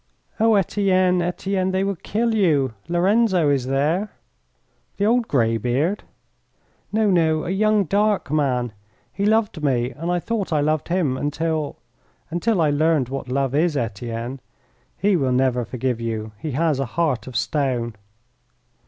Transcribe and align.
"Oh, 0.39 0.55
Etienne, 0.55 1.21
Etienne, 1.21 1.69
they 1.69 1.83
will 1.83 1.95
kill 1.95 2.33
you. 2.33 2.73
Lorenzo 2.87 3.51
is 3.51 3.67
there." 3.67 4.09
"The 4.97 5.05
old 5.05 5.27
greybeard?" 5.27 6.03
"No, 6.91 7.11
no, 7.11 7.43
a 7.45 7.51
young 7.51 7.83
dark 7.83 8.31
man. 8.31 8.73
He 9.13 9.27
loved 9.27 9.63
me, 9.63 9.91
and 9.91 10.11
I 10.11 10.19
thought 10.19 10.51
I 10.51 10.59
loved 10.59 10.87
him 10.87 11.17
until 11.17 11.77
until 12.31 12.61
I 12.61 12.71
learned 12.71 13.09
what 13.09 13.29
love 13.29 13.53
is, 13.53 13.77
Etienne. 13.77 14.39
He 14.97 15.15
will 15.15 15.31
never 15.33 15.63
forgive 15.65 16.01
you. 16.01 16.31
He 16.39 16.53
has 16.53 16.79
a 16.79 16.85
heart 16.97 17.27
of 17.27 17.37
stone." 17.37 17.93